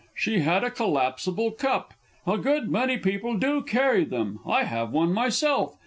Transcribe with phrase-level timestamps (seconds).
[0.15, 1.93] "She had a collapsible cup."
[2.25, 4.39] A good many people do carry them.
[4.47, 5.75] I have one myself.